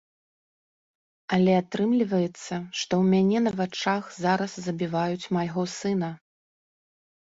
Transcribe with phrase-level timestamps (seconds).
[1.37, 6.09] Але атрымліваецца, што ў мяне на вачах зараз забіваюць майго сына.